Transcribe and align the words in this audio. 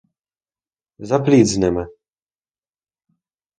За 1.09 1.19
пліт 1.19 1.47
з 1.53 1.57
ними! 1.65 1.85